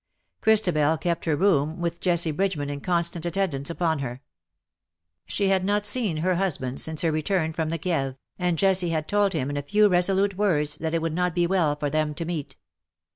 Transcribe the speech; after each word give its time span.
Christabel 0.41 0.97
kept 0.97 1.25
her 1.25 1.35
room, 1.35 1.79
with 1.79 1.99
Jessie 1.99 2.31
Bridgeman 2.31 2.71
in 2.71 2.81
constant 2.81 3.23
attendance 3.23 3.69
upon 3.69 3.99
her. 3.99 4.23
She 5.27 5.49
had 5.49 5.63
not 5.63 5.85
seen 5.85 6.17
her 6.17 6.37
husband 6.37 6.81
since 6.81 7.01
76 7.01 7.01
"dust 7.01 7.01
to 7.01 7.21
dust." 7.21 7.35
her 7.35 7.35
return 7.43 7.53
from 7.53 7.69
the 7.69 7.77
Kieve, 7.77 8.17
and 8.39 8.57
Jessie 8.57 8.89
had 8.89 9.07
told 9.07 9.33
him 9.33 9.51
in 9.51 9.57
a 9.57 9.61
few 9.61 9.87
resolute 9.89 10.37
words 10.37 10.77
that 10.77 10.95
it 10.95 11.03
would 11.03 11.13
not 11.13 11.35
be 11.35 11.45
well 11.45 11.75
for 11.75 11.91
them 11.91 12.15
to 12.15 12.25
meet. 12.25 12.55